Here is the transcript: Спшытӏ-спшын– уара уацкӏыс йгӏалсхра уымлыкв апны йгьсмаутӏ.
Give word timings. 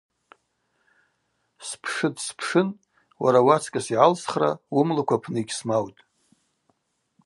Спшытӏ-спшын– 1.67 2.69
уара 3.23 3.39
уацкӏыс 3.47 3.87
йгӏалсхра 3.93 4.51
уымлыкв 4.75 5.13
апны 5.15 5.39
йгьсмаутӏ. 5.41 6.01